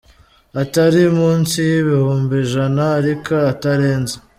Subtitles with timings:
[0.61, 4.15] atari munsi y’ibihumbi ijana ariko atarenze